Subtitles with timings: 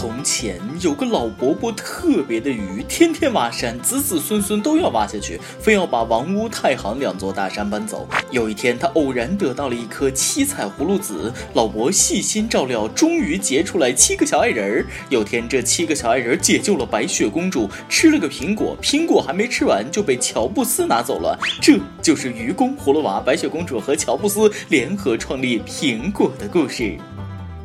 [0.00, 8.08] 从前有个老伯伯特别的愚，天天挖山，子子孙孙都要挖下去，非要把王屋、太行两座大山搬走。
[8.30, 14.86] 有一天，他偶然得到了一颗七彩葫芦籽，老伯细心照料，终于结出来七个小矮人儿。
[15.10, 21.38] 有天，这七个小矮人解救了白雪公主，吃了个苹果，苹果还没吃完就被乔布斯拿走了。
[21.60, 26.96] 这就是愚公、葫芦娃、白雪公主和乔布斯联合创立苹果的故事。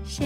[0.05, 0.25] 小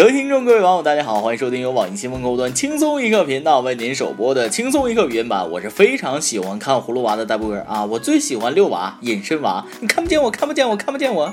[0.00, 5.46] 各位听众，各位网友，大家好，欢迎收听由网易新闻客户端轻松一刻频道为您首播的轻松一刻语音版。
[5.50, 11.30] 我是非常喜欢看葫芦娃的大波哥啊，我最喜欢遛娃、隐身娃，你看不见我，看不见我，看不见我。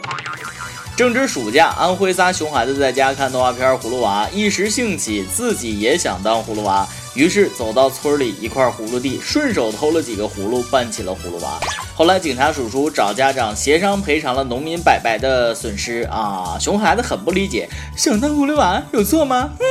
[0.98, 6.86] 正值暑假，安徽仨熊孩子在家看动画片《葫芦娃》，一时兴起，自己也想当葫芦娃，
[7.18, 11.60] 于是走到村里一块葫芦地，顺手偷了几个葫芦，扮起了葫芦娃。
[11.96, 16.60] 后来警察叔叔找家长协商赔偿了农民伯伯的损失啊！
[16.60, 19.50] 熊孩子很不理解，想当葫芦娃有错吗？
[19.60, 19.66] 嗯，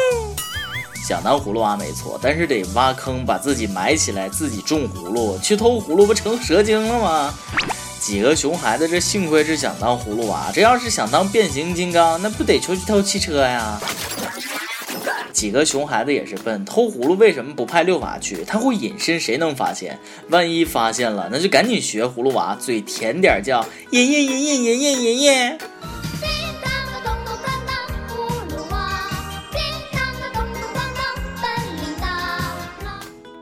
[1.07, 7.33] 想当葫芦娃没错，但是得挖坑把自己埋起来，自己种葫芦，去偷葫芦不成蛇精了吗？
[8.01, 13.81] 几个熊孩子，这幸亏是想当葫芦娃，这要是想当变形金刚，那不得出去偷汽车呀？
[15.37, 18.43] 几个熊孩子也是笨，偷葫芦为什么不派六娃去？
[18.47, 19.99] 他会隐身，谁能发现？
[20.31, 25.59] 万一发现了，那就赶紧学葫芦娃，嘴甜点叫爷爷爷爷爷爷爷爷。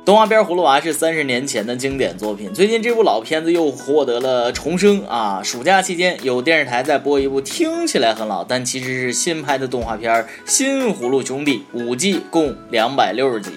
[0.05, 5.41] 动画片《葫芦娃》是三十年前的经典作品，最近这部老片子又获得了重生啊！
[5.43, 10.13] 暑假期间有电视台在播一部听起来很老，但其实是新拍的动画片
[10.45, 13.51] 《新葫芦兄弟》，五季共两百六十集，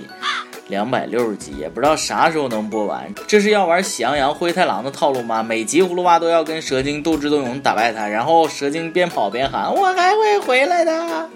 [0.69, 3.13] 两百六十集也不知道啥时候能播完。
[3.27, 5.43] 这是要玩喜羊羊、灰太狼的套路吗？
[5.43, 11.29] 每集葫芦娃都要跟蛇精斗智斗勇打败他，然后蛇精边跑边喊：“我还会回来的。”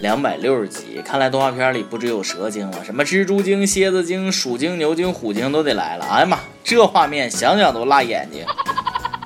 [0.00, 6.04] 两百六十集，看来动画片里不只有蛇精了，什么蜘蛛精、蝎子精、鼠精、牛精、虎精都得来了。
[6.04, 8.44] 哎呀妈，这画面想想都辣眼睛。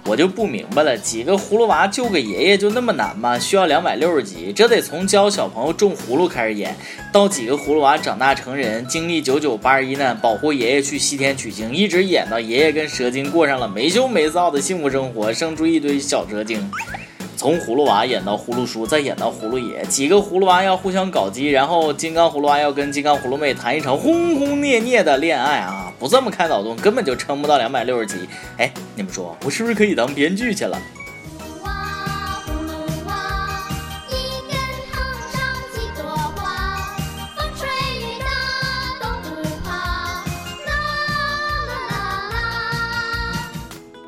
[0.07, 3.39] 我就不明白了，几个葫芦娃救个爷爷就那么难吗？
[3.39, 4.53] 需要两百六十集？
[4.53, 6.75] 这得从教小朋友种葫芦开始演，
[7.13, 16.71] 到几个葫芦娃长大成人，经历九九八十一难，保护爷爷去西天取经，一直演到爷爷跟蛇精过上了没羞没臊的幸福生活，生出一堆小蛇精。
[17.41, 25.91] 从葫芦娃演到葫芦叔，再演到葫芦爷，几个葫芦娃要互相搞基，然后金刚葫芦娃要跟金刚葫芦妹谈一场轰轰烈烈的恋爱啊！
[25.99, 28.29] 不这么开脑洞，根本就撑不到两百六十集。
[28.59, 30.79] 哎，你们说我是不是可以当编剧去了？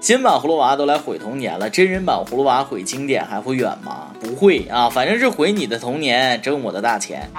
[0.02, 4.08] 新版葫芦娃都来毁童年了，真人版葫芦娃毁经典还会远吗？
[4.18, 7.30] 不会啊，反正是毁你的童年，挣我的大钱。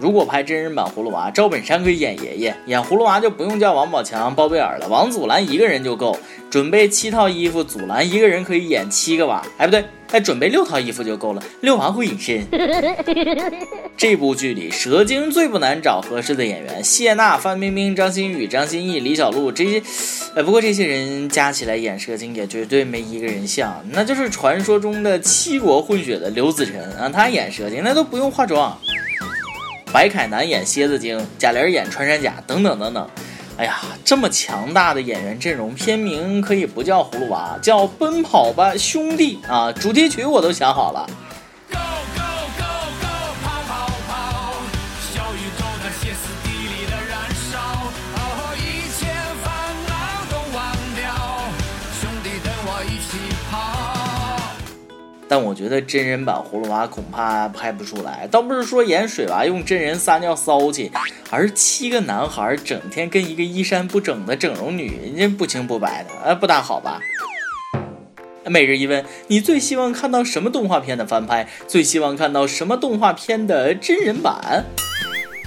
[0.00, 6.18] 如果拍真人版葫芦娃，赵本山可以演爷爷，演葫芦娃就不用叫王宝强、包贝尔了，王祖蓝一个人就够。
[6.50, 9.40] 准备七套衣服，祖蓝一个人可以演七个娃。
[9.56, 12.44] 哎，不对，哎，准备六套衣服就够了，六娃会隐身。
[13.96, 19.82] 这部剧里，蛇精最不难找合适的演员，谢娜、范冰冰、张馨予、张歆艺、李小璐这些，
[20.34, 28.76] 呃，不过这些人加起来演蛇精也绝对没一个人像，那就是传说中的七国混血的刘子晨啊，他演蛇精那都不用化妆。
[29.92, 33.08] 白凯南演蝎子精，贾玲演穿山甲，等等等等。
[33.58, 39.70] 哎呀，这么强大的演员阵容，片名可以不叫葫芦娃，叫《奔跑吧兄弟》啊！
[39.70, 41.06] 主题曲我都想好了。
[52.84, 53.18] 一起
[53.50, 53.58] 跑。
[55.28, 58.28] 但我觉得真人版葫芦娃恐怕拍不出来。
[58.30, 60.92] 倒不是说演水娃用真人撒尿骚气，
[61.30, 67.00] 而七个男孩整天跟一个衣衫不整的整容女人不清不白的，呃，不大好吧？
[68.44, 71.48] 每日一问：你最希望看到什么动画片的翻拍？
[71.66, 74.66] 最希望看到什么动画片的真人版？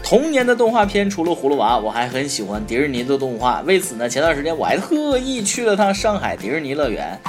[0.05, 3.61] 童年的动画片除了葫芦娃，我还很喜欢迪士尼的动画。
[3.61, 7.19] 为此呢，前段时间我还特意去了趟上海迪士尼乐园。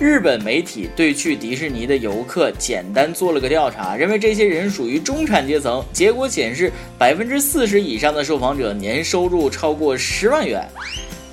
[0.00, 5.80] 日本媒体对去迪士尼的游客简单做了个调查，认为这些人属于中产阶层。
[5.92, 10.68] 结果显示，百分之四十以上的受访者年收入超过十万元。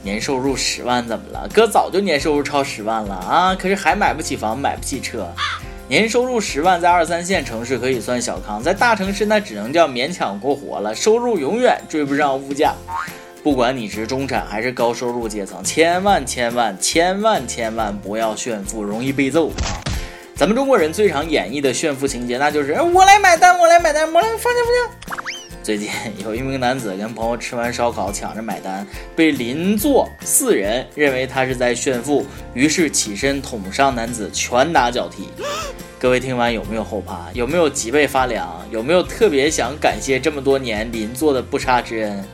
[0.04, 1.50] 年收入十万怎么了？
[1.52, 3.56] 哥早就年收入超十万了啊！
[3.56, 5.28] 可是还买不起房，买不起车。
[5.92, 12.74] 年收入十万，在二三线城市可以算小康，在大城市那只能叫勉强过活了，收入永远追不上物价。
[13.44, 19.84] 不管你是中产还是高收入阶层，千万千万千万千万不要炫富，容易被揍啊！
[20.34, 25.22] 咱们中国人最常演绎的炫富情节，那就是我来买单，我来买单，我来放下放下。
[25.62, 25.90] 最近
[26.24, 35.28] 有一名男子跟朋友吃完烧烤抢着买单，被邻座四人认为他是在炫富，于是起身捅伤男子，拳打脚踢。
[36.02, 37.30] 各位听完有没有后怕？
[37.32, 38.50] 有没有脊背发凉？
[38.72, 42.26] 有没有特别想感谢这么多年邻座的不杀之恩？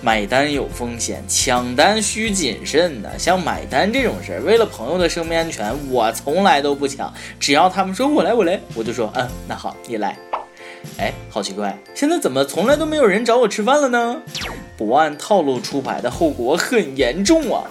[0.00, 3.16] 买单有风险，抢单需谨慎的。
[3.16, 7.14] 像买单这种事儿，为了朋友的生命安全，我从来都不抢。
[7.38, 10.18] 只要他们说我来我来，我就说嗯，那好，你来。
[10.98, 14.20] 哎，好奇怪，现在怎么从来都没有人找我吃饭了呢？
[14.76, 17.62] 不按套路出牌的后果很严重啊！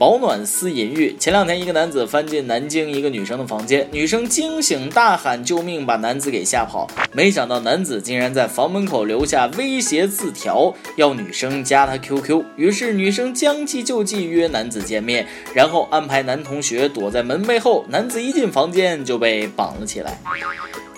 [0.00, 1.14] 保暖思淫欲。
[1.20, 6.88] 前两天，一个男子翻进南京一个女生的房间，女生惊醒，大喊救命，把男子给吓跑。
[7.12, 12.42] 没想到男子竟然在房门口留下威胁字条，要女生加他 QQ。
[12.56, 17.84] 于是女生将计就计，约男子见面，然后安排男同学躲在门背后。
[17.90, 20.18] 男子一进房间就被绑了起来。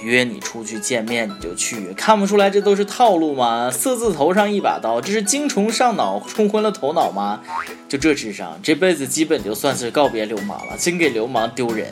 [0.02, 3.70] 约你出去见面你就去，看不出来这都是套路吗？
[3.70, 7.40] 色字头上一把刀，这是精虫上脑，冲昏了头脑吗？
[7.88, 11.86] 就这智商，这辈子基本就算是告别流氓了，真给流氓丢人。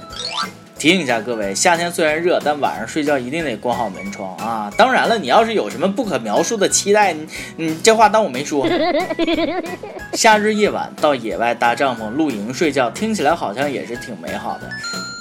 [0.79, 4.73] 提醒一下各位，夏天虽然热，但晚上睡觉一定得关好门窗啊！
[4.79, 7.27] 当然了，你要是有什么不可描述的期待，你
[7.57, 8.67] 你这话当我没说。
[10.15, 14.71] 夏日夜晚到野外搭帐篷露营睡觉，听起来好像也是挺美好的。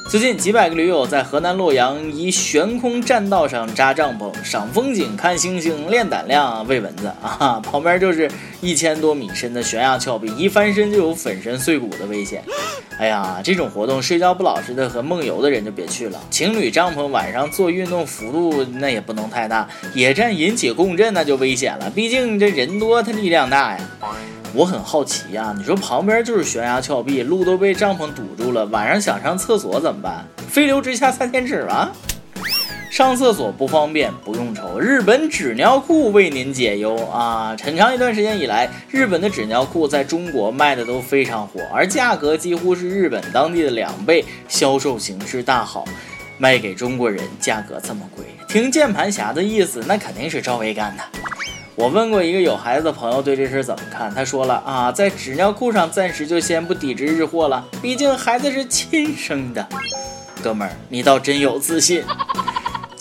[0.09, 7.61] 最近几百个驴友在河南洛阳一悬空栈道上扎帐篷，赏风景、看星星、练胆量、喂蚊子啊！
[7.63, 8.27] 旁边就是
[8.59, 12.43] 一千多米深的悬崖峭壁，一翻身就有粉身碎骨的危险。
[12.97, 16.19] 哎呀，这种活动睡觉不老实的和梦游的人就别去了。
[16.31, 23.79] 情侣帐篷晚上做运动幅度那也不能太大，野战引起共振那就危险了，毕竟这人多他力量大呀。
[24.53, 30.25] 我很好奇呀，你说旁边就是悬崖峭壁，路都被帐篷堵住了，晚上想上厕所怎么办？
[30.49, 31.89] 飞流直下三千尺吗？
[32.91, 37.55] 上厕所不方便不用愁，日本纸尿裤为您解忧啊！
[37.63, 45.85] 很长一段时间以来，日本的纸尿裤在中国卖的都非常火，而价格几乎是日本当地的两倍，销售形势大好。
[46.39, 51.03] 卖给中国人价格这么贵，听键盘侠的意思，那肯定是赵薇干的。
[51.79, 59.65] 我问过一个有孩子的朋友对这事怎么看，他说了啊，在纸尿裤上暂时就先不抵制日货了，毕竟孩子是亲生的。
[60.43, 62.03] 哥们儿，你倒真有自信。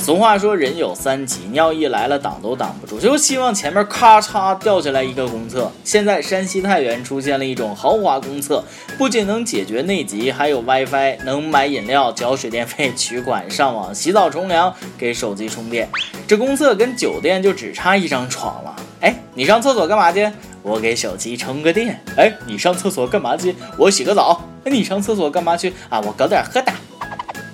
[0.08, 5.70] 俗话说人有三急，尿意来了挡都挡不住，就希望前面咔嚓掉下来一个公厕。
[5.84, 8.64] 现在山西太原出现了一种豪华公厕，
[8.96, 15.86] 不仅能解决内急，还有 WiFi，能买饮料、缴水电费、取款、上网、洗澡、冲凉、给手机充电。
[16.26, 18.74] 这公厕跟酒店就只差一张床了。
[19.02, 20.26] 哎，你上厕所干嘛去？
[20.62, 22.02] 我给手机充个电。
[22.16, 23.54] 哎，你上厕所干嘛去？
[23.76, 24.42] 我洗个澡。
[24.64, 25.70] 哎，你上厕所干嘛去？
[25.90, 26.72] 啊，我搞点喝的。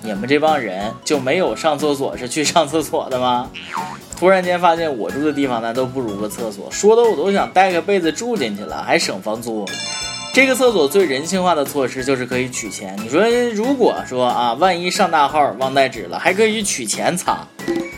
[0.05, 3.49] 你们这帮人就没有上厕所是去上厕所的吗？
[4.17, 9.65] 突然间发现我住的地方那都不如个厕所，说的我都想带个被子住进去了，还省房租。
[10.33, 12.97] 这个厕所最人性化的措施就是可以取钱。
[13.01, 17.39] 你说如果说啊，万一上大号忘带纸了，还可以取钱擦。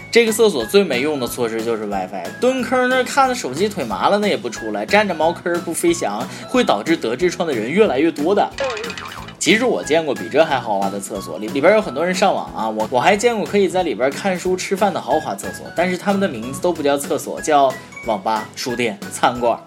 [0.10, 8.50] 这个厕所最没用的措施就是 WiFi，蹲坑那看着手机腿麻了那也不出来，站着茅坑不飞翔，会导致得痔疮的人越来越多的。
[9.48, 17.74] 其实我见过比这还豪华的厕所，里里边有很多人上网啊，我我还见过可以在里边看书吃饭的豪华厕所，但是他们的名字都不叫厕所，叫
[18.08, 19.58] 网吧、书店、餐馆。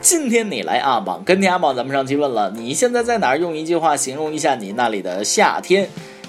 [0.00, 3.38] 今天你来阿榜，跟天阿榜，咱们上期问了，你现在在哪儿？
[3.38, 5.86] 用一句话形容一下你那里的夏天。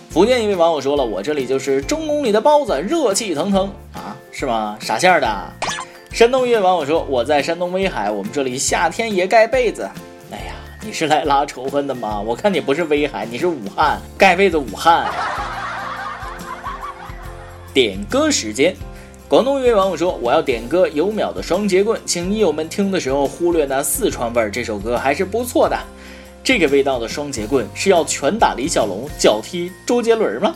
[0.09, 4.77] 福建一位网友说了，我这里就是中宫里的包子，热气腾腾啊，是吗？
[4.81, 5.27] 啥馅儿的？
[6.11, 9.89] 山东一位网友说，我在山东威海，我们这里夏天也盖被子。
[10.83, 12.21] 你是来拉仇恨的吗？
[12.21, 15.11] 我看你不是威海，你是武汉，盖被子武汉。
[17.73, 18.75] 点歌时间。
[19.27, 25.77] 广东一位网友说：“我要点歌有秒的双截棍，请益友们听的时候忽略那四川味儿，这首歌还是不错的。
[26.43, 30.55] 这个味道的双截棍是要拳打李小龙，脚踢周杰伦吗？”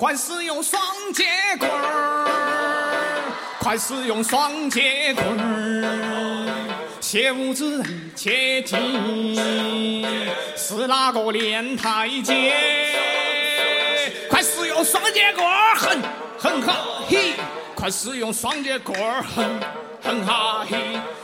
[0.00, 0.80] 快使用双
[1.12, 1.26] 截
[1.58, 2.24] 棍儿。
[3.58, 6.48] 快使用双截棍儿，
[7.02, 8.74] 切勿之人切记，
[10.56, 12.50] 是哪个练太极？
[14.30, 16.02] 快使用双截棍儿，哼
[16.38, 16.76] 哼哈
[17.06, 17.34] 嘿！
[17.74, 19.60] 快使用双截棍儿，哼
[20.02, 20.78] 哼哈嘿！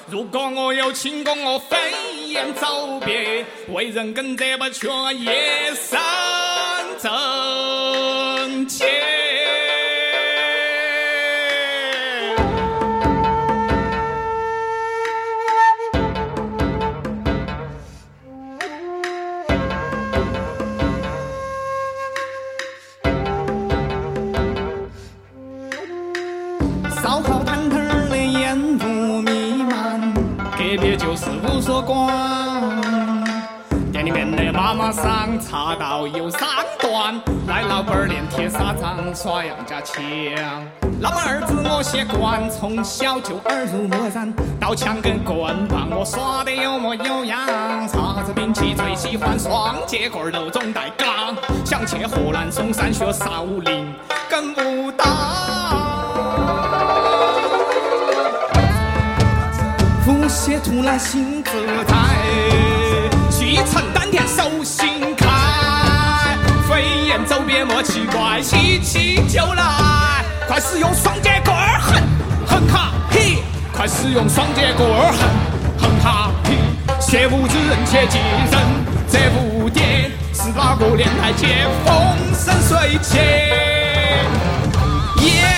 [0.07, 1.79] 如果我有轻功，我飞
[2.27, 5.99] 檐走壁，为人跟这把却也生
[7.01, 7.11] 正
[30.77, 32.13] 别就是五所馆。
[33.93, 36.41] 店里面的妈妈桑茶道有三
[36.79, 39.97] 段，来老板儿练铁砂掌耍杨家枪。
[41.01, 47.39] 老板儿子我习惯，从小就耳濡目染，刀枪跟棍棒我耍得有模有样。
[47.89, 53.95] 啥子兵器最喜欢双节棍儿头中带钢，想去河南嵩山学少林
[54.29, 55.66] 跟武当。
[60.29, 61.53] 腹泻突然心自
[61.87, 61.95] 在，
[63.31, 65.29] 气沉丹田手心开，
[66.69, 72.03] 飞檐走壁莫奇怪，气气就来，快使用双截棍儿，哼
[72.45, 73.39] 哼哈嘿，
[73.73, 75.15] 快使用双截棍儿，
[75.79, 76.57] 哼哼哈嘿，
[77.01, 78.19] 切勿之人切记
[78.51, 78.61] 人，
[79.09, 81.95] 这蝴蝶是哪个练太监，风
[82.35, 83.19] 生水起。
[85.25, 85.56] 耶，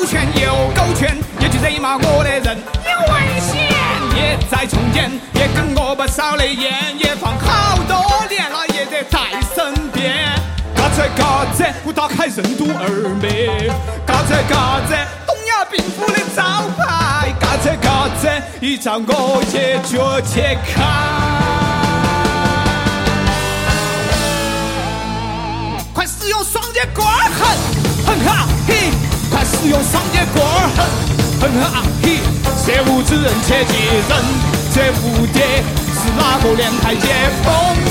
[0.00, 3.68] 狗拳右勾拳，也记惹骂我的人有危险，
[4.16, 9.18] 也在重建，也跟我不少的烟，也放好多年了，也得在
[9.54, 10.34] 身边。
[10.74, 12.88] 嘎子嘎子，我打开任督二
[13.20, 13.68] 脉，
[14.06, 18.26] 嘎子嘎子，东亚病夫的招牌，嘎子嘎子，
[18.58, 20.80] 一招我也就解开。
[25.92, 27.44] 快使用双截棍儿，哼
[28.06, 28.90] 哼哈嘿！
[29.50, 30.70] 快使用双截棍儿，
[31.40, 32.22] 哼哼哈嘿！
[32.56, 33.74] 邪物之人切记，
[34.08, 34.14] 人
[34.72, 35.40] 绝无敌，
[35.90, 37.50] 是哪个连台阶，风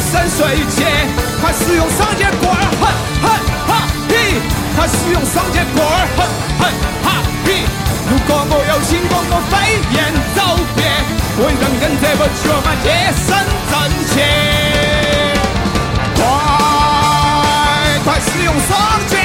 [0.09, 0.85] 生水起？
[1.41, 2.87] 快使用双截棍儿，哼
[3.21, 3.27] 哼
[3.67, 4.39] 哈嘿！
[4.77, 6.23] 快使用双截棍儿，哼
[6.59, 6.63] 哼
[7.03, 7.07] 哈
[7.43, 7.67] 嘿！
[8.09, 9.99] 如果我有轻功，我飞檐
[10.33, 10.39] 走
[10.77, 10.79] 壁，
[11.43, 12.87] 为人敌人不觉嘛，一
[13.19, 13.27] 身
[13.69, 13.75] 正
[14.07, 14.23] 气！
[16.15, 16.23] 快
[18.05, 18.71] 快使用双
[19.09, 19.18] 截！